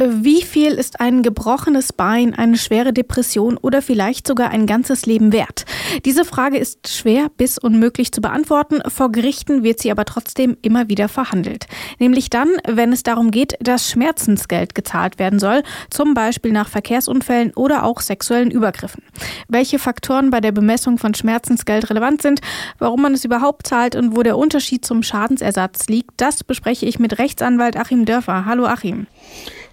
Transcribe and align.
Wie 0.00 0.42
viel 0.42 0.74
ist 0.74 1.00
ein 1.00 1.24
gebrochenes 1.24 1.92
Bein, 1.92 2.32
eine 2.32 2.56
schwere 2.56 2.92
Depression 2.92 3.56
oder 3.56 3.82
vielleicht 3.82 4.28
sogar 4.28 4.50
ein 4.50 4.64
ganzes 4.64 5.06
Leben 5.06 5.32
wert? 5.32 5.64
Diese 6.04 6.24
Frage 6.24 6.56
ist 6.56 6.86
schwer 6.86 7.28
bis 7.36 7.58
unmöglich 7.58 8.12
zu 8.12 8.20
beantworten. 8.20 8.80
Vor 8.88 9.10
Gerichten 9.10 9.64
wird 9.64 9.80
sie 9.80 9.90
aber 9.90 10.04
trotzdem 10.04 10.56
immer 10.62 10.88
wieder 10.88 11.08
verhandelt. 11.08 11.66
Nämlich 11.98 12.30
dann, 12.30 12.48
wenn 12.64 12.92
es 12.92 13.02
darum 13.02 13.32
geht, 13.32 13.56
dass 13.58 13.90
Schmerzensgeld 13.90 14.76
gezahlt 14.76 15.18
werden 15.18 15.40
soll, 15.40 15.64
zum 15.90 16.14
Beispiel 16.14 16.52
nach 16.52 16.68
Verkehrsunfällen 16.68 17.52
oder 17.56 17.82
auch 17.82 18.00
sexuellen 18.00 18.52
Übergriffen. 18.52 19.02
Welche 19.48 19.80
Faktoren 19.80 20.30
bei 20.30 20.40
der 20.40 20.52
Bemessung 20.52 20.98
von 20.98 21.14
Schmerzensgeld 21.14 21.90
relevant 21.90 22.22
sind, 22.22 22.40
warum 22.78 23.02
man 23.02 23.14
es 23.14 23.24
überhaupt 23.24 23.66
zahlt 23.66 23.96
und 23.96 24.16
wo 24.16 24.22
der 24.22 24.38
Unterschied 24.38 24.84
zum 24.84 25.02
Schadensersatz 25.02 25.88
liegt, 25.88 26.12
das 26.18 26.44
bespreche 26.44 26.86
ich 26.86 27.00
mit 27.00 27.18
Rechtsanwalt 27.18 27.76
Achim 27.76 28.04
Dörfer. 28.04 28.44
Hallo 28.44 28.64
Achim. 28.64 29.08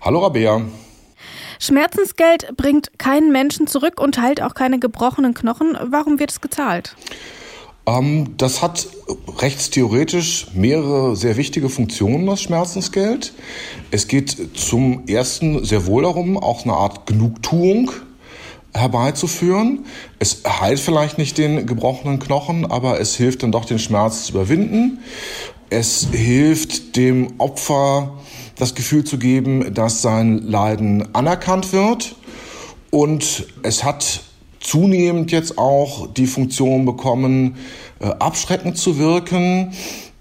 Hallo 0.05 0.19
Rabea. 0.19 0.61
Schmerzensgeld 1.57 2.55
bringt 2.55 2.99
keinen 2.99 3.31
Menschen 3.31 3.65
zurück 3.65 3.99
und 3.99 4.21
heilt 4.21 4.39
auch 4.39 4.53
keine 4.53 4.77
gebrochenen 4.77 5.33
Knochen. 5.33 5.75
Warum 5.81 6.19
wird 6.19 6.29
es 6.29 6.41
gezahlt? 6.41 6.95
Ähm, 7.87 8.35
das 8.37 8.61
hat 8.61 8.85
rechtstheoretisch 9.39 10.49
mehrere 10.53 11.15
sehr 11.15 11.37
wichtige 11.37 11.69
Funktionen, 11.69 12.27
das 12.27 12.43
Schmerzensgeld. 12.43 13.33
Es 13.89 14.07
geht 14.07 14.55
zum 14.55 15.07
ersten 15.07 15.65
sehr 15.65 15.87
wohl 15.87 16.03
darum, 16.03 16.37
auch 16.37 16.65
eine 16.65 16.73
Art 16.73 17.07
Genugtuung 17.07 17.89
herbeizuführen. 18.75 19.85
Es 20.19 20.43
heilt 20.45 20.79
vielleicht 20.79 21.17
nicht 21.17 21.39
den 21.39 21.65
gebrochenen 21.65 22.19
Knochen, 22.19 22.69
aber 22.69 22.99
es 22.99 23.15
hilft 23.15 23.41
dann 23.41 23.51
doch, 23.51 23.65
den 23.65 23.79
Schmerz 23.79 24.25
zu 24.25 24.33
überwinden. 24.33 24.99
Es 25.71 26.09
hilft 26.11 26.95
dem 26.95 27.39
Opfer, 27.39 28.19
das 28.57 28.75
Gefühl 28.75 29.03
zu 29.03 29.17
geben, 29.17 29.73
dass 29.73 30.01
sein 30.01 30.39
Leiden 30.47 31.13
anerkannt 31.13 31.73
wird. 31.73 32.15
Und 32.89 33.47
es 33.63 33.83
hat 33.83 34.21
zunehmend 34.59 35.31
jetzt 35.31 35.57
auch 35.57 36.07
die 36.07 36.27
Funktion 36.27 36.85
bekommen, 36.85 37.57
äh, 37.99 38.05
abschreckend 38.05 38.77
zu 38.77 38.97
wirken. 38.97 39.73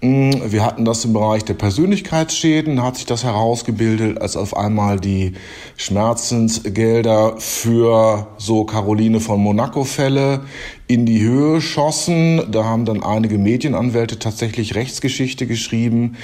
Mm, 0.05 0.51
wir 0.51 0.63
hatten 0.63 0.85
das 0.85 1.03
im 1.03 1.13
Bereich 1.13 1.45
der 1.45 1.55
Persönlichkeitsschäden, 1.55 2.83
hat 2.83 2.97
sich 2.97 3.07
das 3.07 3.23
herausgebildet, 3.23 4.21
als 4.21 4.37
auf 4.37 4.55
einmal 4.55 4.99
die 4.99 5.33
Schmerzensgelder 5.77 7.37
für 7.39 8.27
so 8.37 8.65
Caroline 8.65 9.19
von 9.19 9.39
Monaco-Fälle 9.39 10.41
in 10.87 11.07
die 11.07 11.21
Höhe 11.21 11.59
schossen. 11.59 12.51
Da 12.51 12.65
haben 12.65 12.85
dann 12.85 13.01
einige 13.01 13.39
Medienanwälte 13.39 14.19
tatsächlich 14.19 14.75
Rechtsgeschichte 14.75 15.47
geschrieben, 15.47 16.17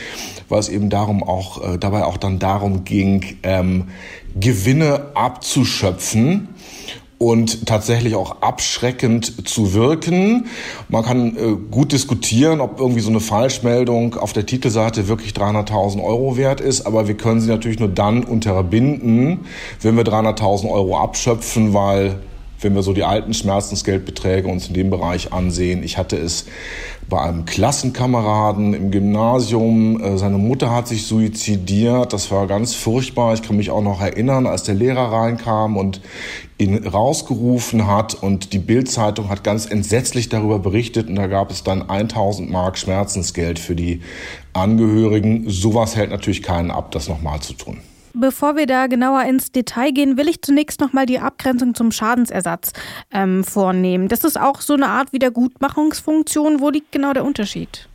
weil 0.47 0.59
es 0.59 0.69
eben 0.69 0.91
darum 0.91 1.23
auch, 1.23 1.73
äh, 1.73 1.77
dabei 1.79 2.05
auch 2.05 2.17
dann 2.17 2.37
darum 2.37 2.83
ging, 2.83 3.37
ähm, 3.41 3.85
Gewinne 4.39 5.07
abzuschöpfen 5.15 6.49
und 7.21 7.67
tatsächlich 7.67 8.15
auch 8.15 8.41
abschreckend 8.41 9.47
zu 9.47 9.75
wirken. 9.75 10.47
Man 10.89 11.03
kann 11.03 11.37
äh, 11.37 11.55
gut 11.69 11.91
diskutieren, 11.91 12.59
ob 12.61 12.79
irgendwie 12.79 13.01
so 13.01 13.11
eine 13.11 13.19
Falschmeldung 13.19 14.15
auf 14.15 14.33
der 14.33 14.47
Titelseite 14.47 15.07
wirklich 15.07 15.33
300.000 15.33 16.03
Euro 16.03 16.35
wert 16.35 16.61
ist, 16.61 16.87
aber 16.87 17.07
wir 17.07 17.15
können 17.15 17.39
sie 17.39 17.49
natürlich 17.49 17.77
nur 17.77 17.89
dann 17.89 18.23
unterbinden, 18.23 19.41
wenn 19.81 19.97
wir 19.97 20.03
300.000 20.03 20.71
Euro 20.71 20.97
abschöpfen, 20.97 21.75
weil 21.75 22.15
wenn 22.61 22.75
wir 22.75 22.83
so 22.83 22.93
die 22.93 23.03
alten 23.03 23.33
Schmerzensgeldbeträge 23.33 24.47
uns 24.47 24.67
in 24.67 24.73
dem 24.73 24.89
Bereich 24.89 25.33
ansehen. 25.33 25.83
Ich 25.83 25.97
hatte 25.97 26.17
es 26.17 26.45
bei 27.09 27.21
einem 27.21 27.45
Klassenkameraden 27.45 28.73
im 28.73 28.91
Gymnasium. 28.91 30.01
Äh, 30.01 30.17
seine 30.17 30.37
Mutter 30.37 30.71
hat 30.71 30.87
sich 30.87 31.05
suizidiert. 31.05 32.13
Das 32.13 32.31
war 32.31 32.47
ganz 32.47 32.73
furchtbar. 32.73 33.33
Ich 33.33 33.41
kann 33.41 33.57
mich 33.57 33.69
auch 33.69 33.81
noch 33.81 34.01
erinnern, 34.01 34.47
als 34.47 34.63
der 34.63 34.75
Lehrer 34.75 35.11
reinkam 35.11 35.75
und 35.75 36.01
ihn 36.57 36.87
rausgerufen 36.87 37.87
hat 37.87 38.13
und 38.13 38.53
die 38.53 38.59
Bildzeitung 38.59 39.29
hat 39.29 39.43
ganz 39.43 39.65
entsetzlich 39.65 40.29
darüber 40.29 40.59
berichtet 40.59 41.09
und 41.09 41.15
da 41.15 41.25
gab 41.25 41.49
es 41.49 41.63
dann 41.63 41.89
1000 41.89 42.51
Mark 42.51 42.77
Schmerzensgeld 42.77 43.57
für 43.57 43.75
die 43.75 44.01
Angehörigen. 44.53 45.49
Sowas 45.49 45.95
hält 45.95 46.11
natürlich 46.11 46.43
keinen 46.43 46.69
ab, 46.69 46.91
das 46.91 47.09
nochmal 47.09 47.39
zu 47.39 47.53
tun. 47.53 47.79
Bevor 48.13 48.55
wir 48.55 48.67
da 48.67 48.87
genauer 48.87 49.23
ins 49.23 49.51
Detail 49.51 49.91
gehen, 49.91 50.17
will 50.17 50.27
ich 50.27 50.41
zunächst 50.41 50.79
nochmal 50.79 51.05
die 51.05 51.19
Abgrenzung 51.19 51.75
zum 51.75 51.91
Schadensersatz 51.91 52.73
ähm, 53.11 53.43
vornehmen. 53.43 54.07
Das 54.07 54.23
ist 54.23 54.39
auch 54.39 54.61
so 54.61 54.73
eine 54.73 54.87
Art 54.87 55.13
Wiedergutmachungsfunktion. 55.13 56.59
Wo 56.59 56.69
liegt 56.69 56.91
genau 56.91 57.13
der 57.13 57.23
Unterschied? 57.23 57.87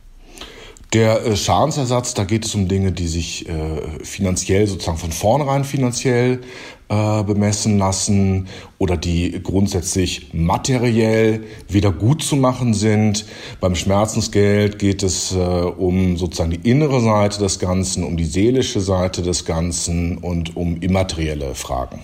Der 0.93 1.25
äh, 1.25 1.35
Schadensersatz, 1.35 2.13
da 2.13 2.23
geht 2.23 2.45
es 2.45 2.55
um 2.55 2.67
Dinge, 2.67 2.91
die 2.91 3.07
sich 3.07 3.47
äh, 3.49 4.03
finanziell 4.03 4.67
sozusagen 4.67 4.97
von 4.97 5.11
vornherein 5.11 5.63
finanziell 5.63 6.41
äh, 6.89 7.23
bemessen 7.23 7.77
lassen 7.77 8.47
oder 8.77 8.97
die 8.97 9.41
grundsätzlich 9.43 10.33
materiell 10.33 11.43
wieder 11.67 11.91
gut 11.91 12.23
zu 12.23 12.35
machen 12.35 12.73
sind. 12.73 13.25
Beim 13.59 13.75
Schmerzensgeld 13.75 14.79
geht 14.79 15.03
es 15.03 15.33
äh, 15.33 15.37
um 15.37 16.17
sozusagen 16.17 16.51
die 16.51 16.69
innere 16.69 17.01
Seite 17.01 17.39
des 17.39 17.59
Ganzen, 17.59 18.03
um 18.03 18.17
die 18.17 18.25
seelische 18.25 18.79
Seite 18.79 19.21
des 19.21 19.45
Ganzen 19.45 20.17
und 20.17 20.55
um 20.55 20.79
immaterielle 20.79 21.55
Fragen. 21.55 21.99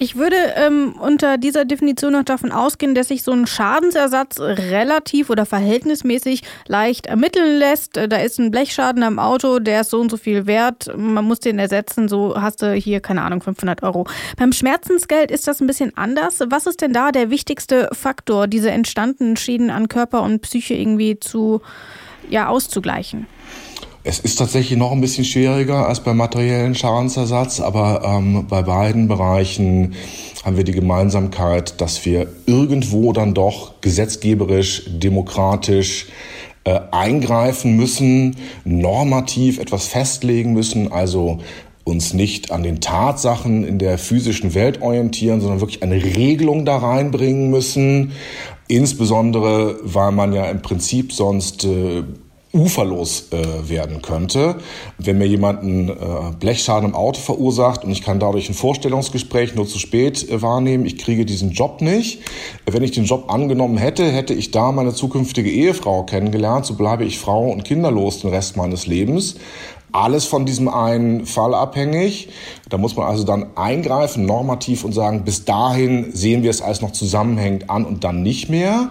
Ich 0.00 0.14
würde 0.14 0.36
ähm, 0.54 0.94
unter 1.00 1.38
dieser 1.38 1.64
Definition 1.64 2.12
noch 2.12 2.22
davon 2.22 2.52
ausgehen, 2.52 2.94
dass 2.94 3.08
sich 3.08 3.24
so 3.24 3.32
ein 3.32 3.48
Schadensersatz 3.48 4.38
relativ 4.38 5.28
oder 5.28 5.44
verhältnismäßig 5.44 6.42
leicht 6.68 7.06
ermitteln 7.06 7.58
lässt. 7.58 7.96
Äh, 7.96 8.08
da 8.08 8.18
ist 8.18 8.38
ein 8.38 8.52
Blechschaden 8.52 9.02
am 9.02 9.18
Auto, 9.18 9.58
der 9.58 9.80
ist 9.80 9.90
so 9.90 10.00
und 10.00 10.08
so 10.08 10.16
viel 10.16 10.46
wert. 10.46 10.88
Man 10.96 11.24
muss 11.24 11.40
den 11.40 11.58
ersetzen, 11.58 12.08
so 12.08 12.40
hast 12.40 12.62
du 12.62 12.72
hier, 12.74 13.00
keine 13.00 13.22
Ahnung, 13.22 13.42
500 13.42 13.82
Euro. 13.82 14.06
Beim 14.36 14.52
Schmerzensgeld 14.52 15.32
ist 15.32 15.48
das 15.48 15.60
ein 15.60 15.66
bisschen 15.66 15.96
anders. 15.96 16.38
Was 16.48 16.66
ist 16.66 16.80
denn 16.80 16.92
da 16.92 17.10
der 17.10 17.30
wichtigste 17.30 17.90
Faktor, 17.92 18.46
diese 18.46 18.70
entstandenen 18.70 19.36
Schäden 19.36 19.70
an 19.70 19.88
Körper 19.88 20.22
und 20.22 20.42
Psyche 20.42 20.74
irgendwie 20.74 21.18
zu, 21.18 21.60
ja, 22.30 22.46
auszugleichen? 22.46 23.26
Es 24.04 24.20
ist 24.20 24.36
tatsächlich 24.36 24.78
noch 24.78 24.92
ein 24.92 25.00
bisschen 25.00 25.24
schwieriger 25.24 25.86
als 25.88 26.00
beim 26.00 26.16
materiellen 26.16 26.74
Schadensersatz, 26.74 27.60
aber 27.60 28.02
ähm, 28.04 28.46
bei 28.48 28.62
beiden 28.62 29.08
Bereichen 29.08 29.94
haben 30.44 30.56
wir 30.56 30.64
die 30.64 30.72
Gemeinsamkeit, 30.72 31.80
dass 31.80 32.04
wir 32.06 32.28
irgendwo 32.46 33.12
dann 33.12 33.34
doch 33.34 33.80
gesetzgeberisch, 33.80 34.84
demokratisch 34.86 36.06
äh, 36.64 36.80
eingreifen 36.92 37.76
müssen, 37.76 38.36
normativ 38.64 39.58
etwas 39.58 39.88
festlegen 39.88 40.52
müssen, 40.52 40.92
also 40.92 41.40
uns 41.82 42.14
nicht 42.14 42.52
an 42.52 42.62
den 42.62 42.80
Tatsachen 42.80 43.64
in 43.64 43.78
der 43.78 43.98
physischen 43.98 44.54
Welt 44.54 44.80
orientieren, 44.80 45.40
sondern 45.40 45.60
wirklich 45.60 45.82
eine 45.82 46.02
Regelung 46.02 46.64
da 46.64 46.76
reinbringen 46.76 47.50
müssen. 47.50 48.12
Insbesondere, 48.68 49.76
weil 49.82 50.12
man 50.12 50.34
ja 50.34 50.44
im 50.44 50.60
Prinzip 50.62 51.12
sonst 51.12 51.64
äh, 51.64 52.02
uferlos 52.58 53.28
äh, 53.30 53.68
werden 53.68 54.02
könnte. 54.02 54.56
Wenn 54.98 55.18
mir 55.18 55.26
jemand 55.26 55.62
einen 55.62 55.88
äh, 55.88 55.94
Blechschaden 56.38 56.90
im 56.90 56.94
Auto 56.94 57.20
verursacht 57.20 57.84
und 57.84 57.90
ich 57.90 58.02
kann 58.02 58.20
dadurch 58.20 58.48
ein 58.48 58.54
Vorstellungsgespräch 58.54 59.54
nur 59.54 59.66
zu 59.66 59.78
spät 59.78 60.28
äh, 60.28 60.42
wahrnehmen, 60.42 60.84
ich 60.84 60.98
kriege 60.98 61.24
diesen 61.24 61.52
Job 61.52 61.80
nicht. 61.80 62.20
Wenn 62.66 62.82
ich 62.82 62.90
den 62.90 63.04
Job 63.04 63.26
angenommen 63.28 63.78
hätte, 63.78 64.10
hätte 64.10 64.34
ich 64.34 64.50
da 64.50 64.72
meine 64.72 64.92
zukünftige 64.92 65.50
Ehefrau 65.50 66.04
kennengelernt, 66.04 66.66
so 66.66 66.74
bleibe 66.74 67.04
ich 67.04 67.18
Frau 67.18 67.48
und 67.50 67.64
kinderlos 67.64 68.20
den 68.20 68.30
Rest 68.30 68.56
meines 68.56 68.86
Lebens 68.86 69.36
alles 69.92 70.26
von 70.26 70.46
diesem 70.46 70.68
einen 70.68 71.26
Fall 71.26 71.54
abhängig. 71.54 72.28
Da 72.68 72.78
muss 72.78 72.96
man 72.96 73.06
also 73.06 73.24
dann 73.24 73.56
eingreifen, 73.56 74.26
normativ 74.26 74.84
und 74.84 74.92
sagen, 74.92 75.24
bis 75.24 75.44
dahin 75.44 76.10
sehen 76.12 76.42
wir 76.42 76.50
es 76.50 76.60
als 76.60 76.80
noch 76.80 76.92
zusammenhängend 76.92 77.70
an 77.70 77.84
und 77.84 78.02
dann 78.04 78.22
nicht 78.22 78.48
mehr. 78.48 78.90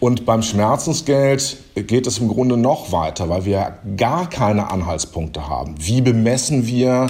Und 0.00 0.26
beim 0.26 0.42
Schmerzensgeld 0.42 1.58
geht 1.74 2.06
es 2.06 2.18
im 2.18 2.28
Grunde 2.28 2.56
noch 2.56 2.92
weiter, 2.92 3.28
weil 3.28 3.44
wir 3.44 3.78
gar 3.96 4.28
keine 4.28 4.70
Anhaltspunkte 4.70 5.48
haben. 5.48 5.74
Wie 5.78 6.00
bemessen 6.00 6.66
wir 6.66 7.08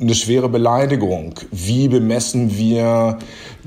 eine 0.00 0.14
schwere 0.14 0.48
Beleidigung? 0.48 1.34
Wie 1.50 1.88
bemessen 1.88 2.56
wir 2.56 3.18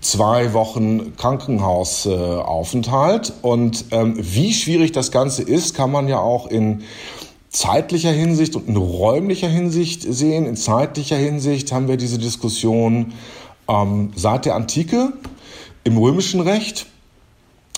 zwei 0.02 0.54
Wochen 0.54 1.16
Krankenhausaufenthalt? 1.16 3.34
Und 3.42 3.86
ähm, 3.92 4.16
wie 4.18 4.54
schwierig 4.54 4.94
das 4.94 5.12
Ganze 5.12 5.44
ist, 5.44 5.76
kann 5.76 5.92
man 5.92 6.08
ja 6.08 6.20
auch 6.20 6.48
in 6.48 6.82
zeitlicher 7.50 8.12
Hinsicht 8.12 8.56
und 8.56 8.68
in 8.68 8.76
räumlicher 8.76 9.48
Hinsicht 9.50 10.04
sehen. 10.04 10.46
In 10.46 10.56
zeitlicher 10.56 11.18
Hinsicht 11.18 11.72
haben 11.72 11.88
wir 11.88 11.98
diese 11.98 12.18
Diskussion 12.18 13.14
ähm, 13.68 14.12
seit 14.16 14.46
der 14.46 14.56
Antike 14.56 15.14
im 15.84 15.98
römischen 15.98 16.42
Recht 16.42 16.86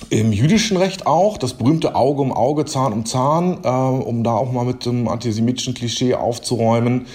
im 0.10 0.34
jüdischen 0.34 0.78
Recht 0.78 1.06
auch, 1.06 1.38
das 1.38 1.54
berühmte 1.54 1.96
Auge 1.96 2.22
um 2.22 2.32
Auge, 2.32 2.66
Zahn 2.66 2.94
um 2.94 3.06
Zahn, 3.06 3.60
äh, 3.64 3.68
um 3.68 4.24
da 4.24 4.34
auch 4.34 4.52
mal 4.52 4.66
mit 4.66 4.86
dem 4.86 5.08
antisemitischen 5.08 5.74
Klischee 5.74 6.16
aufzuräumen. 6.16 7.06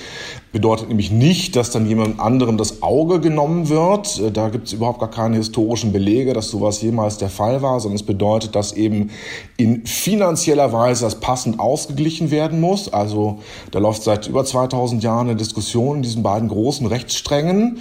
Bedeutet 0.52 0.88
nämlich 0.88 1.10
nicht, 1.10 1.54
dass 1.54 1.70
dann 1.70 1.86
jemand 1.86 2.18
anderem 2.18 2.56
das 2.56 2.82
Auge 2.82 3.20
genommen 3.20 3.68
wird. 3.68 4.18
Äh, 4.20 4.30
da 4.32 4.48
gibt 4.48 4.68
es 4.68 4.72
überhaupt 4.72 5.00
gar 5.00 5.10
keine 5.10 5.36
historischen 5.36 5.92
Belege, 5.92 6.32
dass 6.32 6.48
sowas 6.48 6.80
jemals 6.80 7.18
der 7.18 7.28
Fall 7.28 7.60
war, 7.60 7.78
sondern 7.80 7.96
es 7.96 8.06
bedeutet, 8.06 8.54
dass 8.54 8.72
eben 8.72 9.10
in 9.58 9.84
finanzieller 9.84 10.72
Weise 10.72 11.04
das 11.04 11.20
passend 11.20 11.60
ausgeglichen 11.60 12.30
werden 12.30 12.60
muss. 12.60 12.90
Also 12.90 13.40
da 13.70 13.78
läuft 13.78 14.02
seit 14.02 14.28
über 14.28 14.44
2000 14.44 15.02
Jahren 15.02 15.28
eine 15.28 15.36
Diskussion 15.36 15.98
in 15.98 16.02
diesen 16.02 16.22
beiden 16.22 16.48
großen 16.48 16.86
Rechtssträngen. 16.86 17.80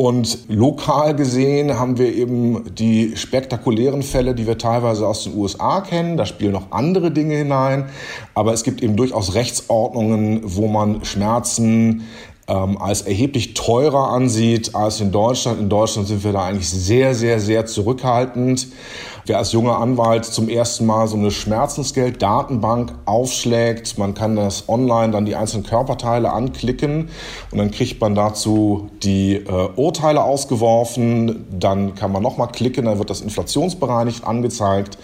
Und 0.00 0.48
lokal 0.48 1.14
gesehen 1.14 1.78
haben 1.78 1.98
wir 1.98 2.14
eben 2.14 2.74
die 2.74 3.18
spektakulären 3.18 4.02
Fälle, 4.02 4.34
die 4.34 4.46
wir 4.46 4.56
teilweise 4.56 5.06
aus 5.06 5.24
den 5.24 5.36
USA 5.36 5.82
kennen. 5.82 6.16
Da 6.16 6.24
spielen 6.24 6.52
noch 6.52 6.72
andere 6.72 7.10
Dinge 7.10 7.36
hinein. 7.36 7.90
Aber 8.32 8.54
es 8.54 8.64
gibt 8.64 8.82
eben 8.82 8.96
durchaus 8.96 9.34
Rechtsordnungen, 9.34 10.40
wo 10.42 10.68
man 10.68 11.04
Schmerzen 11.04 12.06
ähm, 12.48 12.78
als 12.78 13.02
erheblich 13.02 13.52
teurer 13.52 14.08
ansieht 14.08 14.74
als 14.74 15.02
in 15.02 15.12
Deutschland. 15.12 15.60
In 15.60 15.68
Deutschland 15.68 16.08
sind 16.08 16.24
wir 16.24 16.32
da 16.32 16.44
eigentlich 16.46 16.70
sehr, 16.70 17.14
sehr, 17.14 17.38
sehr 17.38 17.66
zurückhaltend. 17.66 18.68
Wer 19.26 19.38
als 19.38 19.52
junger 19.52 19.78
Anwalt 19.78 20.24
zum 20.24 20.48
ersten 20.48 20.86
Mal 20.86 21.06
so 21.06 21.16
eine 21.16 21.30
Schmerzensgeld-Datenbank 21.30 22.92
aufschlägt, 23.04 23.98
man 23.98 24.14
kann 24.14 24.36
das 24.36 24.68
online 24.68 25.12
dann 25.12 25.26
die 25.26 25.36
einzelnen 25.36 25.64
Körperteile 25.64 26.32
anklicken 26.32 27.10
und 27.50 27.58
dann 27.58 27.70
kriegt 27.70 28.00
man 28.00 28.14
dazu 28.14 28.90
die 29.02 29.34
äh, 29.34 29.68
Urteile 29.76 30.22
ausgeworfen. 30.22 31.46
Dann 31.50 31.94
kann 31.94 32.12
man 32.12 32.22
nochmal 32.22 32.48
klicken, 32.48 32.86
dann 32.86 32.98
wird 32.98 33.10
das 33.10 33.20
inflationsbereinigt 33.20 34.24
angezeigt. 34.24 34.96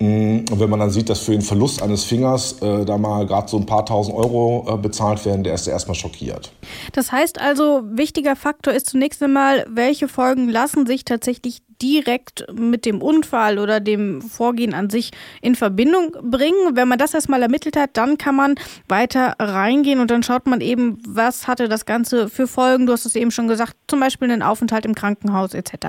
Mm, 0.00 0.44
und 0.50 0.60
wenn 0.60 0.70
man 0.70 0.80
dann 0.80 0.90
sieht, 0.90 1.08
dass 1.08 1.20
für 1.20 1.32
den 1.32 1.42
Verlust 1.42 1.82
eines 1.82 2.04
Fingers 2.04 2.60
äh, 2.62 2.84
da 2.84 2.98
mal 2.98 3.26
gerade 3.26 3.48
so 3.48 3.56
ein 3.56 3.66
paar 3.66 3.84
tausend 3.84 4.16
Euro 4.16 4.66
äh, 4.68 4.76
bezahlt 4.76 5.24
werden, 5.24 5.42
der 5.42 5.54
ist 5.54 5.66
erstmal 5.66 5.96
schockiert. 5.96 6.52
Das 6.92 7.10
heißt 7.10 7.40
also, 7.40 7.82
wichtiger 7.84 8.36
Faktor 8.36 8.72
ist 8.72 8.88
zunächst 8.90 9.22
einmal, 9.22 9.66
welche 9.68 10.08
Folgen 10.08 10.48
lassen 10.48 10.86
sich 10.86 11.04
tatsächlich 11.04 11.62
direkt 11.82 12.46
mit 12.52 12.84
dem 12.86 13.02
Unfall 13.02 13.58
oder 13.58 13.80
dem 13.80 14.20
Vorgehen 14.22 14.74
an 14.74 14.90
sich 14.90 15.10
in 15.40 15.54
Verbindung 15.54 16.12
bringen. 16.22 16.74
Wenn 16.74 16.88
man 16.88 16.98
das 16.98 17.14
erstmal 17.14 17.42
ermittelt 17.42 17.76
hat, 17.76 17.90
dann 17.92 18.18
kann 18.18 18.34
man 18.34 18.56
weiter 18.88 19.34
reingehen 19.38 20.00
und 20.00 20.10
dann 20.10 20.22
schaut 20.22 20.46
man 20.46 20.60
eben, 20.60 20.98
was 21.06 21.46
hatte 21.46 21.68
das 21.68 21.86
Ganze 21.86 22.28
für 22.28 22.46
Folgen. 22.46 22.86
Du 22.86 22.92
hast 22.92 23.06
es 23.06 23.14
eben 23.14 23.30
schon 23.30 23.48
gesagt, 23.48 23.74
zum 23.86 24.00
Beispiel 24.00 24.30
einen 24.30 24.42
Aufenthalt 24.42 24.84
im 24.86 24.94
Krankenhaus 24.94 25.54
etc. 25.54 25.88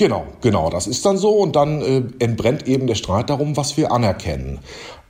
Genau, 0.00 0.24
genau, 0.40 0.70
das 0.70 0.86
ist 0.86 1.04
dann 1.04 1.18
so 1.18 1.32
und 1.32 1.56
dann 1.56 1.82
äh, 1.82 2.24
entbrennt 2.24 2.66
eben 2.66 2.86
der 2.86 2.94
Streit 2.94 3.28
darum, 3.28 3.58
was 3.58 3.76
wir 3.76 3.92
anerkennen. 3.92 4.60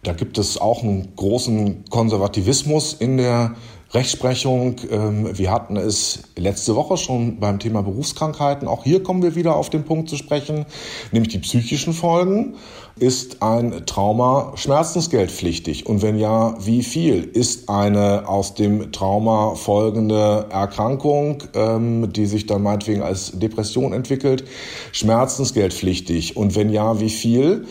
Da 0.02 0.12
gibt 0.14 0.36
es 0.36 0.60
auch 0.60 0.82
einen 0.82 1.14
großen 1.14 1.84
Konservativismus 1.90 2.94
in 2.94 3.16
der 3.16 3.54
Rechtsprechung. 3.92 4.76
Ähm, 4.90 5.36
wir 5.36 5.50
hatten 5.50 5.76
es 5.76 6.22
letzte 6.36 6.76
Woche 6.76 6.96
schon 6.96 7.40
beim 7.40 7.58
Thema 7.58 7.82
Berufskrankheiten. 7.82 8.68
Auch 8.68 8.84
hier 8.84 9.02
kommen 9.02 9.22
wir 9.22 9.34
wieder 9.34 9.56
auf 9.56 9.68
den 9.68 9.84
Punkt 9.84 10.08
zu 10.08 10.16
sprechen, 10.16 10.64
nämlich 11.10 11.32
die 11.32 11.40
psychischen 11.40 11.92
Folgen. 11.92 12.54
Ist 12.98 13.42
ein 13.42 13.86
Trauma 13.86 14.52
schmerzensgeldpflichtig? 14.56 15.86
Und 15.86 16.02
wenn 16.02 16.18
ja, 16.18 16.54
wie 16.64 16.82
viel? 16.82 17.24
Ist 17.24 17.68
eine 17.68 18.28
aus 18.28 18.54
dem 18.54 18.92
Trauma 18.92 19.54
folgende 19.54 20.46
Erkrankung, 20.50 21.42
ähm, 21.54 22.12
die 22.12 22.26
sich 22.26 22.46
dann 22.46 22.62
meinetwegen 22.62 23.02
als 23.02 23.38
Depression 23.38 23.92
entwickelt, 23.92 24.44
schmerzensgeldpflichtig? 24.92 26.36
Und 26.36 26.54
wenn 26.54 26.70
ja, 26.70 27.00
wie 27.00 27.10
viel? 27.10 27.66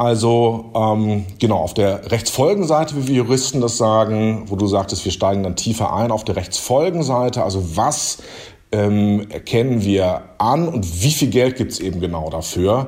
Also 0.00 0.70
ähm, 0.74 1.26
genau, 1.38 1.58
auf 1.58 1.74
der 1.74 2.10
Rechtsfolgenseite, 2.10 2.96
wie 2.96 3.08
wir 3.08 3.16
Juristen 3.16 3.60
das 3.60 3.76
sagen, 3.76 4.44
wo 4.46 4.56
du 4.56 4.66
sagtest, 4.66 5.04
wir 5.04 5.12
steigen 5.12 5.42
dann 5.42 5.56
tiefer 5.56 5.92
ein, 5.92 6.10
auf 6.10 6.24
der 6.24 6.36
Rechtsfolgenseite, 6.36 7.44
also 7.44 7.76
was 7.76 8.22
ähm, 8.72 9.26
erkennen 9.28 9.84
wir 9.84 10.22
an 10.38 10.68
und 10.68 11.02
wie 11.02 11.10
viel 11.10 11.28
Geld 11.28 11.56
gibt 11.56 11.72
es 11.72 11.80
eben 11.80 12.00
genau 12.00 12.30
dafür, 12.30 12.86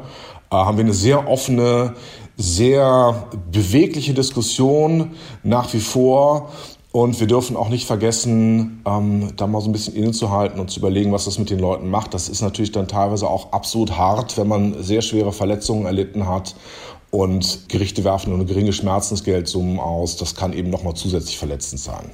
äh, 0.51 0.57
haben 0.57 0.79
wir 0.79 0.85
eine 0.85 0.95
sehr 0.95 1.29
offene, 1.29 1.97
sehr 2.39 3.29
bewegliche 3.51 4.15
Diskussion 4.15 5.11
nach 5.43 5.71
wie 5.75 5.81
vor. 5.81 6.49
Und 6.93 7.21
wir 7.21 7.27
dürfen 7.27 7.57
auch 7.57 7.71
nicht 7.71 7.87
vergessen, 7.87 8.83
ähm, 8.87 9.33
da 9.37 9.47
mal 9.47 9.63
so 9.63 9.71
ein 9.71 9.73
bisschen 9.73 9.95
innezuhalten 9.95 10.61
und 10.61 10.71
zu 10.71 10.79
überlegen, 10.79 11.11
was 11.11 11.25
das 11.25 11.39
mit 11.39 11.49
den 11.49 11.59
Leuten 11.59 11.89
macht. 11.89 12.13
Das 12.13 12.29
ist 12.29 12.43
natürlich 12.43 12.71
dann 12.71 12.87
teilweise 12.87 13.29
auch 13.29 13.53
absolut 13.53 13.97
hart, 13.97 14.37
wenn 14.37 14.47
man 14.47 14.83
sehr 14.83 15.01
schwere 15.01 15.33
Verletzungen 15.33 15.87
erlitten 15.87 16.27
hat 16.27 16.55
und 17.13 17.69
Gerichte 17.69 18.05
werfen 18.05 18.31
nur 18.31 18.39
eine 18.39 18.49
geringe 18.49 18.73
Schmerzensgeldsummen 18.73 19.79
aus. 19.79 20.17
Das 20.17 20.35
kann 20.35 20.55
eben 20.55 20.71
nochmal 20.71 20.95
zusätzlich 20.95 21.37
verletzend 21.37 21.79
sein. 21.81 22.11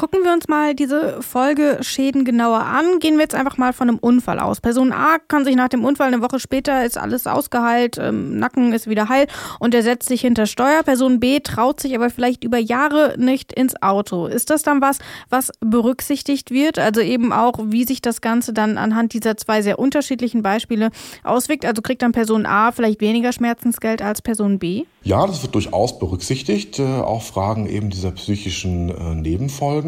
Gucken 0.00 0.22
wir 0.22 0.32
uns 0.32 0.46
mal 0.46 0.76
diese 0.76 1.20
Folgeschäden 1.22 2.24
genauer 2.24 2.60
an. 2.60 3.00
Gehen 3.00 3.14
wir 3.14 3.22
jetzt 3.22 3.34
einfach 3.34 3.56
mal 3.58 3.72
von 3.72 3.88
einem 3.88 3.98
Unfall 3.98 4.38
aus. 4.38 4.60
Person 4.60 4.92
A 4.92 5.18
kann 5.26 5.44
sich 5.44 5.56
nach 5.56 5.66
dem 5.66 5.84
Unfall 5.84 6.06
eine 6.06 6.22
Woche 6.22 6.38
später 6.38 6.84
ist 6.84 6.96
alles 6.96 7.26
ausgeheilt, 7.26 7.98
ähm, 7.98 8.38
Nacken 8.38 8.72
ist 8.72 8.88
wieder 8.88 9.08
heil 9.08 9.26
und 9.58 9.74
er 9.74 9.82
setzt 9.82 10.08
sich 10.08 10.20
hinter 10.20 10.46
Steuer. 10.46 10.84
Person 10.84 11.18
B 11.18 11.40
traut 11.40 11.80
sich 11.80 11.96
aber 11.96 12.10
vielleicht 12.10 12.44
über 12.44 12.58
Jahre 12.58 13.16
nicht 13.18 13.52
ins 13.52 13.74
Auto. 13.82 14.26
Ist 14.28 14.50
das 14.50 14.62
dann 14.62 14.80
was, 14.80 15.00
was 15.30 15.50
berücksichtigt 15.58 16.52
wird? 16.52 16.78
Also 16.78 17.00
eben 17.00 17.32
auch, 17.32 17.54
wie 17.64 17.82
sich 17.82 18.00
das 18.00 18.20
Ganze 18.20 18.52
dann 18.52 18.78
anhand 18.78 19.14
dieser 19.14 19.36
zwei 19.36 19.62
sehr 19.62 19.80
unterschiedlichen 19.80 20.42
Beispiele 20.42 20.90
auswirkt? 21.24 21.64
Also 21.64 21.82
kriegt 21.82 22.02
dann 22.02 22.12
Person 22.12 22.46
A 22.46 22.70
vielleicht 22.70 23.00
weniger 23.00 23.32
Schmerzensgeld 23.32 24.00
als 24.00 24.22
Person 24.22 24.60
B? 24.60 24.84
Ja, 25.02 25.26
das 25.26 25.42
wird 25.42 25.54
durchaus 25.54 25.98
berücksichtigt. 25.98 26.78
Äh, 26.78 26.84
auch 26.84 27.22
Fragen 27.22 27.66
eben 27.66 27.90
dieser 27.90 28.10
psychischen 28.12 28.90
äh, 28.90 29.14
Nebenfolgen. 29.16 29.87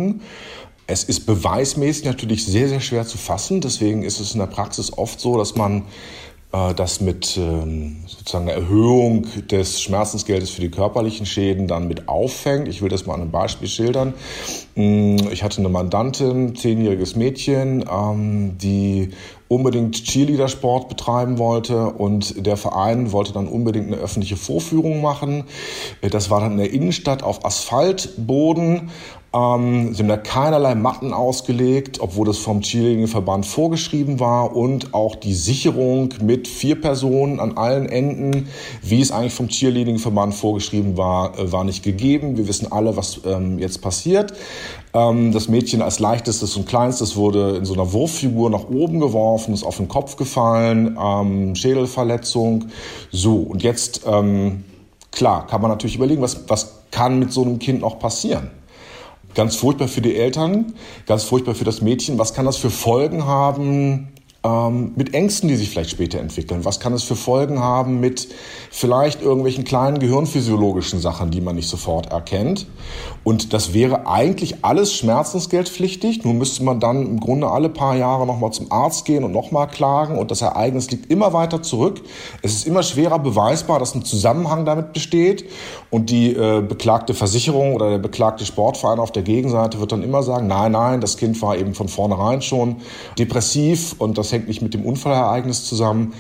Es 0.87 1.05
ist 1.05 1.27
beweismäßig 1.27 2.05
natürlich 2.05 2.45
sehr, 2.45 2.69
sehr 2.69 2.81
schwer 2.81 3.07
zu 3.07 3.17
fassen. 3.17 3.61
Deswegen 3.61 4.03
ist 4.03 4.19
es 4.19 4.33
in 4.33 4.41
der 4.41 4.47
Praxis 4.47 4.93
oft 4.93 5.21
so, 5.21 5.37
dass 5.39 5.55
man 5.55 5.85
äh, 6.53 6.75
das 6.75 7.01
mit 7.01 7.37
ähm, 7.37 7.99
sozusagen 8.07 8.49
einer 8.49 8.61
Erhöhung 8.61 9.27
des 9.51 9.81
Schmerzensgeldes 9.81 10.51
für 10.51 10.61
die 10.61 10.71
körperlichen 10.71 11.27
Schäden 11.27 11.69
dann 11.69 11.87
mit 11.87 12.09
auffängt. 12.09 12.67
Ich 12.67 12.83
will 12.83 12.89
das 12.89 13.07
mal 13.07 13.15
an 13.15 13.23
einem 13.23 13.31
Beispiel 13.31 13.69
schildern. 13.69 14.15
Mm, 14.75 15.17
ich 15.31 15.45
hatte 15.45 15.59
eine 15.59 15.69
Mandantin, 15.69 16.57
zehnjähriges 16.57 17.15
Mädchen, 17.15 17.85
ähm, 17.89 18.59
die 18.59 19.11
unbedingt 19.47 20.05
Cheerleader-Sport 20.05 20.89
betreiben 20.89 21.39
wollte 21.39 21.87
und 21.87 22.47
der 22.47 22.57
Verein 22.57 23.11
wollte 23.11 23.33
dann 23.33 23.49
unbedingt 23.49 23.89
eine 23.89 23.97
öffentliche 23.97 24.37
Vorführung 24.37 25.01
machen. 25.01 25.45
Das 26.09 26.31
war 26.31 26.41
dann 26.41 26.53
in 26.53 26.59
der 26.59 26.73
Innenstadt 26.73 27.25
auf 27.25 27.45
Asphaltboden 27.45 28.91
ähm, 29.33 29.95
sie 29.95 30.03
haben 30.03 30.09
da 30.09 30.17
keinerlei 30.17 30.75
Matten 30.75 31.13
ausgelegt, 31.13 32.01
obwohl 32.01 32.27
das 32.27 32.39
vom 32.39 32.63
Cheerleading-Verband 32.63 33.47
vorgeschrieben 33.47 34.19
war 34.19 34.57
und 34.57 34.93
auch 34.93 35.15
die 35.15 35.35
Sicherung 35.35 36.13
mit 36.21 36.49
vier 36.49 36.81
Personen 36.81 37.39
an 37.39 37.57
allen 37.57 37.89
Enden, 37.89 38.49
wie 38.83 39.01
es 39.01 39.13
eigentlich 39.13 39.35
vom 39.35 39.47
Cheerleading-Verband 39.47 40.35
vorgeschrieben 40.35 40.97
war, 40.97 41.39
äh, 41.39 41.53
war 41.53 41.63
nicht 41.63 41.85
gegeben. 41.85 42.37
Wir 42.39 42.49
wissen 42.49 42.73
alle, 42.73 42.97
was 42.97 43.21
ähm, 43.25 43.61
jetzt 43.61 43.81
passiert. 43.81 44.33
Ähm, 44.95 45.31
das 45.31 45.49
Mädchen 45.49 45.81
als 45.81 46.01
leichtestes 46.01 46.57
und 46.57 46.67
kleinstes 46.67 47.15
wurde 47.15 47.57
in 47.57 47.65
so 47.65 47.75
einer 47.75 47.93
Wurffigur 47.93 48.51
nach 48.51 48.69
oben 48.69 48.99
geworfen, 48.99 49.55
ist 49.55 49.63
auf 49.63 49.77
den 49.77 49.87
Kopf 49.87 50.17
gefallen, 50.17 50.99
ähm, 51.01 51.55
Schädelverletzung. 51.55 52.67
So, 53.13 53.37
und 53.37 53.63
jetzt, 53.63 54.03
ähm, 54.09 54.65
klar, 55.13 55.47
kann 55.47 55.61
man 55.61 55.71
natürlich 55.71 55.95
überlegen, 55.95 56.21
was, 56.21 56.49
was 56.49 56.81
kann 56.91 57.21
mit 57.21 57.33
so 57.33 57.43
einem 57.43 57.61
Kind 57.61 57.83
noch 57.83 58.01
passieren? 58.01 58.51
Ganz 59.35 59.57
furchtbar 59.57 59.89
für 59.89 60.01
die 60.01 60.17
Eltern, 60.17 60.75
ganz 61.07 61.25
furchtbar 61.25 61.55
für 61.55 61.65
das 61.65 61.81
Mädchen. 61.81 62.19
Was 62.19 62.35
kann 62.35 62.47
das 62.47 62.57
für 62.57 62.71
Folgen 62.71 63.25
haben 63.27 64.09
ähm, 64.43 64.93
mit 64.97 65.13
Ängsten, 65.13 65.49
die 65.49 65.57
sich 65.57 65.71
vielleicht 65.71 65.91
später 65.91 66.19
entwickeln? 66.19 66.65
Was 66.65 66.81
kann 66.81 66.93
es 66.95 67.03
für 67.03 67.17
Folgen 67.17 67.61
haben 67.61 68.01
mit 68.01 68.29
vielleicht 68.71 69.21
irgendwelchen 69.21 69.65
kleinen 69.65 69.99
gehirnphysiologischen 69.99 70.99
Sachen, 71.01 71.31
die 71.31 71.41
man 71.41 71.57
nicht 71.57 71.69
sofort 71.69 72.11
erkennt? 72.11 72.67
Und 73.23 73.53
das 73.53 73.75
wäre 73.75 74.07
eigentlich 74.07 74.65
alles 74.65 74.95
schmerzensgeldpflichtig. 74.95 76.25
Nur 76.25 76.33
müsste 76.33 76.65
man 76.65 76.81
dann 76.81 77.03
im 77.07 77.21
Grunde 77.21 77.49
alle 77.49 77.69
paar 77.69 77.97
Jahre 77.97 78.27
nochmal 78.27 78.53
zum 78.53 78.73
Arzt 78.73 79.05
gehen 79.05 79.25
und 79.25 79.33
nochmal 79.33 79.69
klagen. 79.69 80.17
Und 80.17 80.31
das 80.31 80.41
Ereignis 80.41 80.91
liegt 80.91 81.11
immer 81.11 81.35
weiter 81.35 81.63
zurück. 81.63 82.01
Es 82.43 82.55
ist 82.55 82.67
immer 82.67 82.83
schwerer 82.83 83.19
beweisbar, 83.19 83.79
dass 83.79 83.95
ein 83.95 84.05
Zusammenhang 84.05 84.65
damit 84.65 84.95
besteht. 84.95 85.45
Und 85.91 86.09
die 86.09 86.35
äh, 86.35 86.63
beklagte 86.63 87.13
Versicherung 87.13 87.75
oder 87.75 87.91
der 87.91 87.99
beklagte 87.99 88.47
Sportverein 88.47 88.99
auf 88.99 89.13
der 89.13 89.23
Gegenseite 89.23 89.81
wird 89.81 89.93
dann 89.93 90.03
immer 90.03 90.23
sagen, 90.23 90.47
nein, 90.47 90.73
nein, 90.73 91.03
das 91.03 91.19
Kind 91.19 91.41
war 91.43 91.59
eben 91.59 91.75
von 91.75 91.89
vornherein 91.89 92.41
schon 92.41 92.77
depressiv 93.19 93.97
und 93.99 94.17
das 94.17 94.30
hängt 94.33 94.49
nicht 94.49 94.63
mit 94.63 94.75
dem 94.75 94.85
Unfallereignis 94.85 95.65
zusammen. 95.65 96.15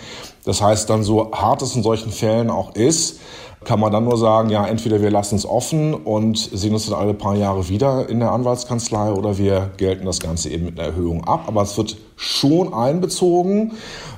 Das 0.44 0.62
heißt 0.62 0.88
dann, 0.88 1.02
so 1.02 1.32
hart 1.32 1.62
es 1.62 1.76
in 1.76 1.82
solchen 1.82 2.12
Fällen 2.12 2.50
auch 2.50 2.74
ist, 2.74 3.20
kann 3.64 3.78
man 3.78 3.92
dann 3.92 4.04
nur 4.04 4.16
sagen, 4.16 4.48
ja, 4.48 4.66
entweder 4.66 5.02
wir 5.02 5.10
lassen 5.10 5.36
es 5.36 5.44
offen 5.44 5.92
und 5.92 6.38
sehen 6.38 6.72
uns 6.72 6.86
dann 6.88 6.98
alle 6.98 7.12
paar 7.12 7.36
Jahre 7.36 7.68
wieder 7.68 8.08
in 8.08 8.20
der 8.20 8.32
Anwaltskanzlei 8.32 9.12
oder 9.12 9.36
wir 9.36 9.70
gelten 9.76 10.06
das 10.06 10.20
Ganze 10.20 10.48
eben 10.48 10.64
mit 10.64 10.78
einer 10.78 10.88
Erhöhung 10.88 11.24
ab. 11.24 11.44
Aber 11.46 11.62
es 11.62 11.76
wird 11.76 11.98
schon 12.16 12.72
einbezogen, 12.72 13.72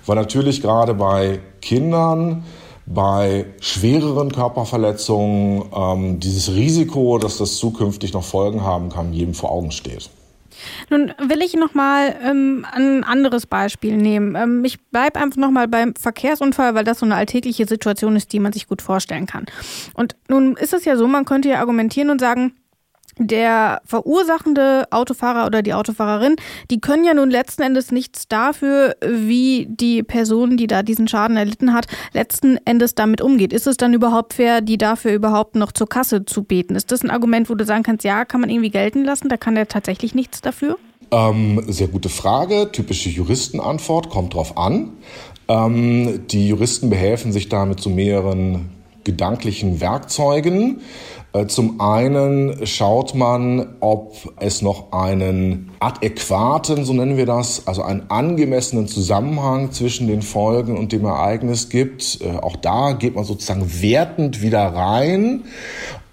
weil 0.07 0.17
natürlich 0.17 0.63
gerade 0.63 0.95
bei 0.95 1.41
Kindern, 1.61 2.45
bei 2.87 3.47
schwereren 3.61 4.31
Körperverletzungen 4.31 5.65
ähm, 5.75 6.21
dieses 6.21 6.53
Risiko, 6.53 7.19
dass 7.19 7.39
das 7.39 7.57
zukünftig 7.57 8.13
noch 8.13 8.25
Folgen 8.25 8.63
haben 8.63 8.91
kann, 8.91 9.13
jedem 9.13 9.35
vor 9.35 9.51
Augen 9.51 9.73
steht. 9.73 10.09
Nun 10.91 11.13
will 11.19 11.43
ich 11.43 11.55
nochmal 11.55 12.17
ähm, 12.23 12.67
ein 12.71 13.05
anderes 13.05 13.47
Beispiel 13.47 13.97
nehmen. 13.97 14.35
Ähm, 14.35 14.65
ich 14.65 14.81
bleibe 14.81 15.21
einfach 15.21 15.39
nochmal 15.39 15.69
beim 15.69 15.95
Verkehrsunfall, 15.95 16.75
weil 16.75 16.85
das 16.85 17.01
so 17.01 17.07
eine 17.07 17.17
alltägliche 17.17 17.67
Situation 17.67 18.17
ist, 18.17 18.33
die 18.33 18.41
man 18.41 18.53
sich 18.53 18.69
gut 18.69 18.83
vorstellen 18.83 19.27
kann. 19.27 19.47
Und 19.95 20.17
nun 20.29 20.57
ist 20.57 20.73
es 20.73 20.85
ja 20.85 20.97
so, 20.97 21.07
man 21.07 21.25
könnte 21.25 21.49
ja 21.49 21.61
argumentieren 21.61 22.11
und 22.11 22.21
sagen, 22.21 22.55
der 23.27 23.81
verursachende 23.85 24.87
Autofahrer 24.91 25.47
oder 25.47 25.63
die 25.63 25.75
Autofahrerin, 25.75 26.37
die 26.71 26.81
können 26.81 27.05
ja 27.05 27.15
nun 27.15 27.31
letzten 27.31 27.63
Endes 27.63 27.93
nichts 27.93 28.29
dafür, 28.29 28.97
wie 29.07 29.67
die 29.69 30.03
Person, 30.03 30.57
die 30.57 30.67
da 30.67 30.83
diesen 30.83 31.09
Schaden 31.09 31.37
erlitten 31.37 31.73
hat, 31.73 31.87
letzten 32.13 32.59
Endes 32.65 32.95
damit 32.95 33.21
umgeht. 33.21 33.53
Ist 33.53 33.67
es 33.67 33.77
dann 33.77 33.95
überhaupt 33.95 34.35
fair, 34.35 34.61
die 34.61 34.79
dafür 34.79 35.13
überhaupt 35.13 35.57
noch 35.57 35.73
zur 35.73 35.89
Kasse 35.89 36.25
zu 36.25 36.45
beten? 36.45 36.75
Ist 36.75 36.93
das 36.93 37.03
ein 37.03 37.11
Argument, 37.11 37.51
wo 37.51 37.55
du 37.55 37.65
sagen 37.65 37.83
kannst, 37.83 38.05
ja, 38.05 38.25
kann 38.25 38.41
man 38.41 38.51
irgendwie 38.51 38.71
gelten 38.71 39.05
lassen, 39.05 39.29
da 39.29 39.37
kann 39.37 39.55
der 39.55 39.69
tatsächlich 39.69 40.15
nichts 40.15 40.41
dafür? 40.41 40.79
Ähm, 41.11 41.63
sehr 41.69 41.89
gute 41.89 42.09
Frage, 42.09 42.71
typische 42.73 43.11
Juristenantwort, 43.11 44.09
kommt 44.09 44.35
drauf 44.35 44.57
an. 44.57 44.93
Ähm, 45.49 46.27
die 46.29 46.49
Juristen 46.49 46.89
behelfen 46.89 47.33
sich 47.33 47.49
da 47.49 47.67
mit 47.67 47.81
so 47.81 47.91
mehreren 47.91 48.71
gedanklichen 49.05 49.81
Werkzeugen. 49.81 50.81
Äh, 51.33 51.47
zum 51.47 51.81
einen 51.81 52.67
schaut 52.67 53.15
man, 53.15 53.77
ob 53.81 54.17
es 54.39 54.61
noch 54.61 54.93
einen 54.93 55.71
adäquaten, 55.81 56.85
so 56.85 56.93
nennen 56.93 57.17
wir 57.17 57.27
das, 57.27 57.67
also 57.67 57.83
einen 57.83 58.11
angemessenen 58.11 58.87
Zusammenhang 58.87 59.73
zwischen 59.73 60.09
den 60.09 60.23
Folgen 60.23 60.77
und 60.77 60.93
dem 60.93 61.05
Ereignis 61.05 61.71
gibt. 61.71 62.21
Äh, 62.21 62.37
auch 62.37 62.57
da 62.57 62.93
geht 62.93 63.15
man 63.15 63.25
sozusagen 63.25 63.83
wertend 63.83 64.43
wieder 64.43 64.61
rein 64.61 65.45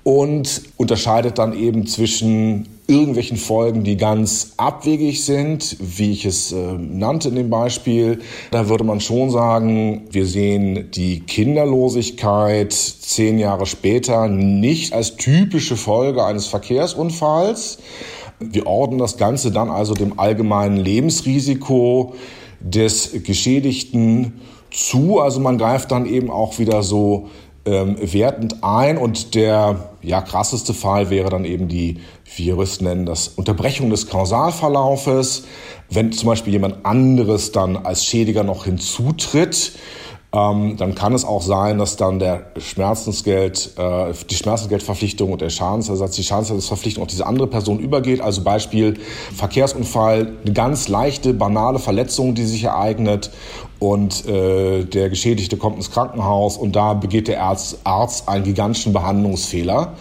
und 0.04 0.62
unterscheidet 0.78 1.38
dann 1.38 1.54
eben 1.54 1.86
zwischen 1.86 2.79
irgendwelchen 2.90 3.38
Folgen, 3.38 3.84
die 3.84 3.98
ganz 3.98 4.54
abwegig 4.58 5.24
sind, 5.24 5.78
wie 5.80 6.12
ich 6.12 6.26
es 6.26 6.52
äh, 6.52 6.74
nannte 6.74 7.30
in 7.30 7.36
dem 7.36 7.50
Beispiel. 7.50 8.20
Da 8.52 8.68
würde 8.68 8.84
man 8.84 9.00
schon 9.00 9.30
sagen, 9.30 10.08
wir 10.12 10.26
sehen 10.26 10.90
die 10.92 11.22
Kinderlosigkeit 11.22 12.74
zehn 12.74 13.38
Jahre 13.38 13.68
später 13.68 14.28
nicht 14.28 14.94
als 14.94 15.16
typische 15.16 15.78
Folge 15.78 16.26
eines 16.26 16.48
Verkehrsunfalls. 16.48 17.78
Wir 18.40 18.66
ordnen 18.66 19.00
das 19.00 19.18
Ganze 19.18 19.52
dann 19.52 19.70
also 19.70 19.94
dem 19.94 20.20
allgemeinen 20.20 20.78
Lebensrisiko 20.78 22.16
des 22.60 23.24
Geschädigten 23.24 24.42
zu. 24.72 25.20
Also 25.20 25.40
man 25.40 25.58
greift 25.58 25.92
dann 25.92 26.06
eben 26.06 26.32
auch 26.32 26.58
wieder 26.60 26.84
so 26.84 27.30
ähm, 27.66 27.98
wertend 28.00 28.64
ein 28.64 28.98
und 28.98 29.36
der 29.36 29.90
ja, 30.02 30.22
krasseste 30.22 30.74
Fall 30.74 31.10
wäre 31.10 31.30
dann 31.30 31.46
eben 31.46 31.68
die, 31.68 32.00
wie 32.36 32.46
Juristen 32.46 32.86
nennen 32.86 33.06
das, 33.06 33.28
Unterbrechung 33.28 33.90
des 33.90 34.08
Kausalverlaufes. 34.08 35.44
Wenn 35.90 36.12
zum 36.12 36.28
Beispiel 36.28 36.54
jemand 36.54 36.86
anderes 36.86 37.52
dann 37.52 37.78
als 37.78 38.06
Schädiger 38.06 38.44
noch 38.44 38.66
hinzutritt, 38.66 39.74
ähm, 40.32 40.78
dann 40.78 40.94
kann 40.94 41.14
es 41.14 41.26
auch 41.26 41.42
sein, 41.42 41.80
dass 41.80 41.98
dann 41.98 42.20
der 42.20 42.52
Schmerzensgeld, 42.58 43.72
äh, 43.78 44.14
die 44.30 44.36
Schmerzensgeldverpflichtung 44.36 45.32
und 45.32 45.42
der 45.42 45.50
Schadensersatz, 45.50 46.16
die 46.16 46.24
Schadensersatzverpflichtung 46.24 47.02
auf 47.02 47.10
diese 47.10 47.26
andere 47.26 47.48
Person 47.48 47.80
übergeht. 47.80 48.22
Also 48.22 48.44
Beispiel 48.44 49.00
Verkehrsunfall, 49.36 50.34
eine 50.44 50.54
ganz 50.54 50.88
leichte, 50.88 51.34
banale 51.34 51.80
Verletzung, 51.80 52.36
die 52.36 52.46
sich 52.46 52.66
ereignet 52.66 53.32
und 53.80 54.28
äh, 54.28 54.84
der 54.84 55.10
Geschädigte 55.10 55.58
kommt 55.58 55.78
ins 55.78 55.90
Krankenhaus 55.90 56.58
und 56.58 56.76
da 56.76 56.94
begeht 56.94 57.28
der 57.28 57.42
Arzt, 57.42 57.80
Arzt 57.84 58.30
einen 58.30 58.44
gigantischen 58.44 58.94
Behandlungsfehler. 58.94 59.94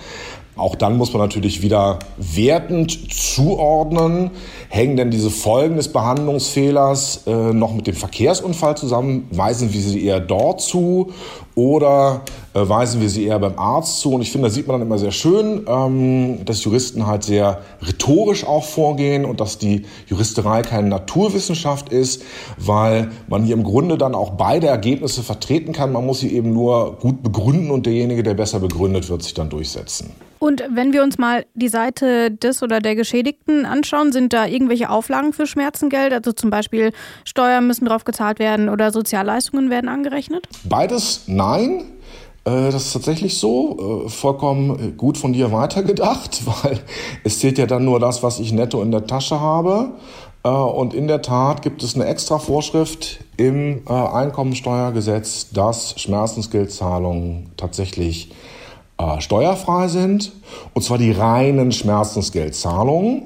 Auch 0.59 0.75
dann 0.75 0.97
muss 0.97 1.13
man 1.13 1.23
natürlich 1.23 1.63
wieder 1.63 2.01
wertend 2.17 3.13
zuordnen. 3.13 4.33
Hängen 4.69 4.97
denn 4.97 5.11
diese 5.11 5.31
Folgen 5.31 5.77
des 5.77 5.93
Behandlungsfehlers 5.93 7.23
äh, 7.27 7.53
noch 7.53 7.73
mit 7.75 7.87
dem 7.87 7.95
Verkehrsunfall 7.95 8.77
zusammen? 8.77 9.29
Weisen 9.31 9.73
wir 9.73 9.81
sie 9.81 10.05
eher 10.05 10.21
dort 10.21 10.61
zu 10.61 11.13
oder 11.55 12.23
äh, 12.55 12.69
weisen 12.69 13.01
wir 13.01 13.09
sie 13.09 13.25
eher 13.27 13.39
beim 13.39 13.59
Arzt 13.59 14.01
zu? 14.01 14.13
Und 14.13 14.23
ich 14.23 14.33
finde, 14.33 14.49
da 14.49 14.55
sieht 14.55 14.67
man 14.67 14.79
dann 14.79 14.87
immer 14.87 14.99
sehr 14.99 15.13
schön, 15.13 15.65
ähm, 15.69 16.45
dass 16.45 16.65
Juristen 16.65 17.07
halt 17.07 17.23
sehr 17.23 17.63
rhetorisch 17.81 18.45
auch 18.45 18.65
vorgehen 18.65 19.25
und 19.25 19.41
dass 19.41 19.59
die 19.59 19.87
Juristerei 20.09 20.63
keine 20.63 20.89
Naturwissenschaft 20.89 21.91
ist, 21.91 22.23
weil 22.57 23.11
man 23.29 23.45
hier 23.45 23.55
im 23.55 23.65
Grunde 23.65 23.97
dann 23.97 24.15
auch 24.15 24.31
beide 24.31 24.67
Ergebnisse 24.67 25.23
vertreten 25.23 25.73
kann. 25.73 25.93
Man 25.93 26.05
muss 26.05 26.21
sie 26.21 26.35
eben 26.35 26.53
nur 26.53 26.97
gut 27.01 27.23
begründen 27.23 27.71
und 27.71 27.87
derjenige, 27.87 28.23
der 28.23 28.35
besser 28.35 28.61
begründet 28.61 29.09
wird, 29.09 29.23
sich 29.23 29.35
dann 29.35 29.51
durchsetzen. 29.51 30.11
Und 30.39 30.63
wenn 30.71 30.93
wir 30.93 31.03
uns 31.03 31.19
mal 31.19 31.45
die 31.55 31.69
Seite 31.69 32.31
des 32.31 32.63
oder 32.63 32.81
der 32.81 32.95
Geschädigten 32.95 33.67
anschauen, 33.67 34.13
sind 34.13 34.33
da 34.33 34.47
irgendwelche 34.47 34.91
Auflagen 34.91 35.33
für 35.33 35.47
Schmerzengeld? 35.47 36.13
Also 36.13 36.33
zum 36.33 36.51
Beispiel 36.51 36.93
Steuern 37.25 37.67
müssen 37.67 37.87
drauf 37.87 38.05
gezahlt 38.05 38.39
werden 38.39 38.69
oder 38.69 38.93
Sozialleistungen 38.93 39.71
werden 39.71 39.89
angerechnet? 39.89 40.49
Beides 40.65 41.25
nein. 41.27 41.85
Äh, 42.49 42.71
das 42.71 42.87
ist 42.87 42.93
tatsächlich 42.93 43.39
so, 43.39 44.05
äh, 44.07 44.09
vollkommen 44.09 44.97
gut 44.97 45.19
von 45.19 45.33
dir 45.33 45.53
weitergedacht, 45.53 46.43
weil 46.63 46.81
es 47.25 47.41
zählt 47.41 47.59
ja 47.59 47.67
dann 47.67 47.85
nur 47.85 48.01
das, 48.01 48.23
was 48.23 48.41
ich 48.41 48.53
netto 48.53 48.83
in 48.83 48.91
der 48.91 49.07
Tasche 49.07 49.41
habe. 49.41 49.91
Äh, 50.45 50.49
und 50.49 50.95
in 50.95 51.09
der 51.09 51.21
Tat 51.21 51.63
gibt 51.63 51.83
es 51.83 51.95
eine 51.95 52.07
extra 52.07 52.39
Vorschrift 52.39 53.21
im 53.37 53.83
Einkommensteuergesetz, 53.87 55.51
dass 55.51 56.01
Schmerzensgeldzahlungen 56.01 57.51
tatsächlich 57.57 58.33
äh, 58.99 59.21
steuerfrei 59.21 59.89
sind, 59.89 60.33
und 60.75 60.83
zwar 60.83 60.99
die 60.99 61.13
reinen 61.13 61.73
Schmerzensgeldzahlungen. 61.73 63.23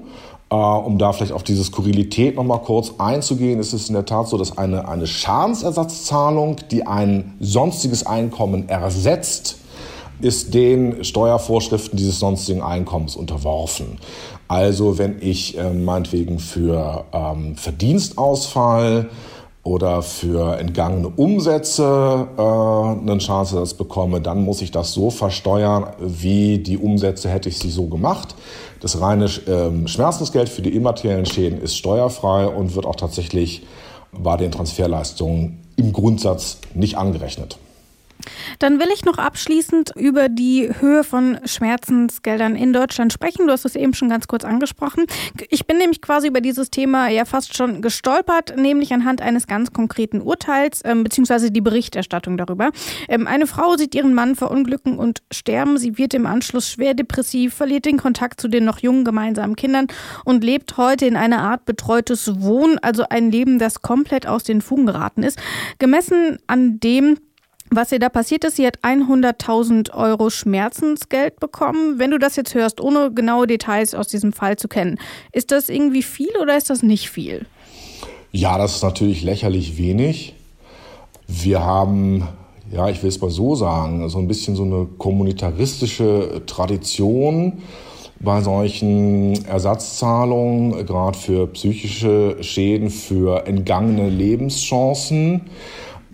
Äh, 0.51 0.55
um 0.55 0.99
da 0.99 1.13
vielleicht 1.13 1.33
auf 1.33 1.43
diese 1.43 1.65
Skurrilität 1.65 2.37
nochmal 2.37 2.61
kurz 2.61 2.93
einzugehen, 2.99 3.59
ist 3.59 3.73
es 3.73 3.89
in 3.89 3.95
der 3.95 4.05
Tat 4.05 4.29
so, 4.29 4.37
dass 4.37 4.59
eine, 4.59 4.87
eine 4.87 5.07
Schadensersatzzahlung, 5.07 6.57
die 6.71 6.87
ein 6.87 7.35
sonstiges 7.41 8.05
Einkommen 8.07 8.69
ersetzt, 8.69 9.57
ist 10.21 10.53
den 10.55 11.05
Steuervorschriften 11.05 11.97
dieses 11.97 12.21
sonstigen 12.21 12.63
Einkommens 12.63 13.17
unterworfen. 13.17 13.99
Also 14.47 14.99
wenn 14.99 15.17
ich 15.23 15.57
äh, 15.57 15.71
meinetwegen 15.71 16.39
für 16.39 17.07
ähm, 17.13 17.57
Verdienstausfall 17.57 19.09
oder 19.65 20.03
für 20.03 20.59
entgangene 20.59 21.09
Umsätze 21.09 22.27
äh, 22.37 22.41
einen 22.41 23.21
Schadensersatz 23.21 23.75
bekomme, 23.75 24.21
dann 24.21 24.45
muss 24.45 24.61
ich 24.61 24.73
das 24.73 24.93
so 24.93 25.11
versteuern, 25.11 25.87
wie 26.01 26.59
die 26.59 26.79
Umsätze 26.79 27.29
hätte 27.29 27.49
ich 27.49 27.59
sie 27.59 27.71
so 27.71 27.87
gemacht. 27.87 28.35
Das 28.81 29.01
reine 29.01 29.27
äh, 29.27 29.87
Schmerzensgeld 29.87 30.49
für 30.49 30.63
die 30.63 30.75
immateriellen 30.75 31.27
Schäden 31.27 31.61
ist 31.61 31.77
steuerfrei 31.77 32.49
und 32.49 32.75
wird 32.75 32.87
auch 32.87 32.97
tatsächlich 32.97 33.63
bei 34.13 34.37
den 34.37 34.51
Transferleistungen 34.51 35.61
im 35.77 35.93
Grundsatz 35.93 36.59
nicht 36.75 36.99
angerechnet. 36.99 37.59
Dann 38.59 38.79
will 38.81 38.89
ich 38.95 39.05
noch 39.05 39.19
abschließend 39.19 39.93
über 39.97 40.29
die 40.29 40.71
Höhe 40.81 41.05
von 41.05 41.39
Schmerzensgeldern 41.45 42.57
in 42.57 42.73
Deutschland 42.73 43.13
sprechen. 43.13 43.47
Du 43.47 43.53
hast 43.53 43.65
es 43.65 43.77
eben 43.77 43.95
schon 43.95 44.09
ganz 44.09 44.29
kurz 44.29 44.45
angesprochen. 44.45 45.07
Ich 45.51 45.67
bin 45.67 45.79
nämlich 45.79 46.01
quasi 46.01 46.29
über 46.29 46.41
dieses 46.41 46.71
Thema 46.71 47.09
ja 47.09 47.25
fast 47.25 47.57
schon 47.57 47.83
gestolpert, 47.83 48.57
nämlich 48.57 48.93
anhand 48.93 49.21
eines 49.23 49.47
ganz 49.47 49.73
konkreten 49.73 50.21
Urteils 50.21 50.83
ähm, 50.85 51.05
beziehungsweise 51.05 51.51
die 51.51 51.61
Berichterstattung 51.61 52.37
darüber. 52.37 52.71
Ähm, 53.09 53.27
eine 53.27 53.47
Frau 53.47 53.77
sieht 53.77 53.95
ihren 53.95 54.15
Mann 54.15 54.35
verunglücken 54.35 54.99
und 54.99 55.23
sterben. 55.33 55.79
Sie 55.79 55.99
wird 55.99 56.15
im 56.15 56.27
Anschluss 56.27 56.69
schwer 56.69 56.95
depressiv, 56.95 57.55
verliert 57.55 57.85
den 57.85 57.99
Kontakt 57.99 58.41
zu 58.41 58.49
den 58.49 58.65
noch 58.65 58.79
jungen 58.79 59.05
gemeinsamen 59.05 59.57
Kindern 59.57 59.87
und 60.25 60.45
lebt 60.45 60.77
heute 60.77 61.07
in 61.07 61.17
einer 61.17 61.43
Art 61.43 61.65
betreutes 61.65 62.41
Wohnen, 62.41 62.79
also 62.79 63.05
ein 63.09 63.31
Leben, 63.31 63.59
das 63.59 63.83
komplett 63.83 64.27
aus 64.27 64.45
den 64.45 64.61
Fugen 64.61 64.87
geraten 64.87 65.23
ist. 65.23 65.39
Gemessen 65.79 66.39
an 66.47 66.81
dem, 66.81 67.19
was 67.77 67.93
ihr 67.93 67.99
da 67.99 68.09
passiert 68.09 68.45
ist, 68.45 68.57
sie 68.57 68.67
hat 68.67 68.79
100.000 68.83 69.95
Euro 69.95 70.31
Schmerzensgeld 70.31 71.41
bekommen. 71.41 71.99
Wenn 71.99 72.11
du 72.11 72.19
das 72.19 72.37
jetzt 72.37 72.55
hörst, 72.55 72.81
ohne 72.81 73.13
genaue 73.13 73.47
Details 73.47 73.95
aus 73.95 74.09
diesem 74.09 74.33
Fall 74.33 74.57
zu 74.57 74.69
kennen, 74.69 74.99
ist 75.33 75.51
das 75.51 75.69
irgendwie 75.69 76.03
viel 76.03 76.37
oder 76.41 76.57
ist 76.57 76.71
das 76.71 76.83
nicht 76.83 77.11
viel? 77.11 77.47
Ja, 78.31 78.59
das 78.59 78.77
ist 78.77 78.83
natürlich 78.83 79.23
lächerlich 79.23 79.79
wenig. 79.79 80.35
Wir 81.27 81.63
haben, 81.63 82.29
ja, 82.71 82.89
ich 82.89 83.03
will 83.03 83.09
es 83.09 83.21
mal 83.21 83.31
so 83.31 83.55
sagen, 83.55 84.09
so 84.09 84.19
ein 84.19 84.29
bisschen 84.29 84.57
so 84.57 84.65
eine 84.65 84.87
kommunitaristische 84.99 86.43
Tradition 86.47 87.63
bei 88.21 88.41
solchen 88.41 89.45
Ersatzzahlungen, 89.47 90.87
gerade 90.87 91.19
für 91.19 91.49
psychische 91.49 92.37
Schäden, 92.43 92.89
für 92.89 93.47
entgangene 93.47 94.09
Lebenschancen. 94.09 95.43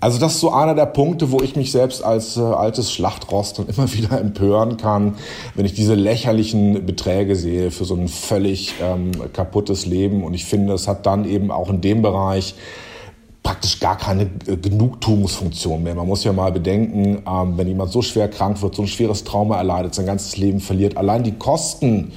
Also 0.01 0.19
das 0.19 0.35
ist 0.35 0.41
so 0.41 0.53
einer 0.53 0.75
der 0.75 0.87
Punkte, 0.87 1.33
wo 1.33 1.41
ich 1.41 1.57
mich 1.57 1.73
selbst 1.73 2.05
als 2.05 2.37
äh, 2.37 2.41
altes 2.41 2.93
Schlachtrost 2.93 3.59
dann 3.59 3.67
immer 3.69 3.93
wieder 3.93 4.21
empören 4.21 4.77
kann, 4.77 5.17
wenn 5.55 5.67
ich 5.67 5.75
diese 5.75 5.95
lächerlichen 5.95 6.87
Beträge 6.87 7.35
sehe 7.35 7.71
für 7.71 7.85
so 7.85 7.95
ein 7.95 8.09
völlig 8.09 8.75
ähm, 8.81 9.11
kaputtes 9.33 9.87
Leben. 9.87 10.23
Und 10.23 10.35
ich 10.35 10.45
finde, 10.45 10.75
es 10.75 10.87
hat 10.87 11.07
dann 11.07 11.25
eben 11.25 11.51
auch 11.51 11.71
in 11.71 11.81
dem 11.81 12.03
Bereich 12.03 12.55
praktisch 13.49 13.81
gar 13.81 13.97
keine 13.97 14.25
äh, 14.47 14.59
Genugtuungsfunktion 14.59 15.83
mehr. 15.83 15.95
Man 15.95 16.07
muss 16.07 16.23
ja 16.23 16.35
mal 16.35 16.53
bedenken, 16.53 17.23
ähm, 17.27 17.57
wenn 17.57 17.67
jemand 17.67 17.91
so 17.91 18.03
schwer 18.03 18.29
krank 18.29 18.61
wird, 18.61 18.75
so 18.75 18.83
ein 18.83 18.89
schweres 18.89 19.25
Trauma 19.25 19.57
erleidet, 19.57 19.95
sein 19.95 20.05
ganzes 20.05 20.37
Leben 20.37 20.61
verliert, 20.61 20.99
allein 20.99 21.23
die 21.23 21.33
Kosten, 21.33 22.13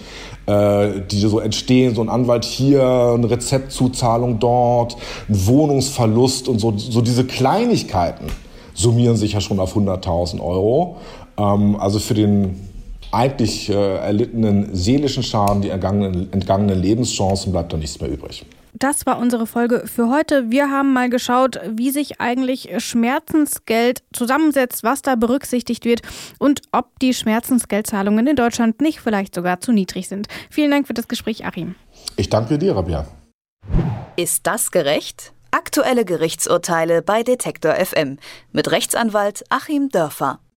äh, 0.46 0.90
die 1.10 1.22
so 1.22 1.40
entstehen, 1.40 1.96
so 1.96 2.02
ein 2.02 2.10
Anwalt 2.10 2.44
hier, 2.44 3.14
eine 3.16 3.30
Rezeptzuzahlung 3.30 4.40
dort, 4.40 4.98
ein 5.30 5.48
Wohnungsverlust 5.48 6.50
und 6.50 6.60
so, 6.60 6.78
so 6.78 7.00
diese 7.00 7.24
Kleinigkeiten 7.24 8.26
summieren 8.74 9.16
sich 9.16 9.32
ja 9.32 9.40
schon 9.40 9.62
auf 9.62 9.78
100.000 9.78 10.42
Euro. 10.42 10.98
Ähm, 11.38 11.78
also 11.80 12.00
für 12.00 12.14
den 12.14 12.60
eigentlich 13.12 13.70
äh, 13.70 13.74
erlittenen 14.00 14.76
seelischen 14.76 15.24
Schaden, 15.24 15.62
die 15.62 15.70
entgangenen, 15.70 16.34
entgangenen 16.34 16.82
Lebenschancen 16.82 17.54
bleibt 17.54 17.72
da 17.72 17.78
nichts 17.78 18.02
mehr 18.02 18.12
übrig. 18.12 18.44
Das 18.74 19.06
war 19.06 19.20
unsere 19.20 19.48
Folge 19.48 19.84
für 19.86 20.10
heute. 20.10 20.50
Wir 20.50 20.70
haben 20.70 20.94
mal 20.94 21.10
geschaut, 21.10 21.60
wie 21.70 21.92
sich 21.92 22.20
eigentlich 22.20 22.70
Schmerzensgeld 22.78 24.04
zusammensetzt, 24.14 24.84
was 24.84 25.02
da 25.02 25.16
berücksichtigt 25.16 25.86
wird 25.86 26.02
und 26.40 26.62
ob 26.72 27.00
die 27.00 27.14
Schmerzensgeldzahlungen 27.14 28.28
in 28.28 28.36
Deutschland 28.36 28.82
nicht 28.82 29.00
vielleicht 29.00 29.36
sogar 29.36 29.60
zu 29.60 29.72
niedrig 29.72 30.08
sind. 30.08 30.28
Vielen 30.50 30.72
Dank 30.72 30.88
für 30.88 30.94
das 30.94 31.08
Gespräch, 31.08 31.46
Achim. 31.46 31.76
Ich 32.18 32.30
danke 32.30 32.58
dir, 32.58 32.76
Rabia. 32.76 33.08
Ist 34.16 34.48
das 34.48 34.72
gerecht? 34.72 35.34
Aktuelle 35.52 36.06
Gerichtsurteile 36.06 37.02
bei 37.02 37.24
Detektor 37.24 37.76
FM 37.76 38.18
mit 38.52 38.72
Rechtsanwalt 38.72 39.44
Achim 39.50 39.90
Dörfer. 39.90 40.40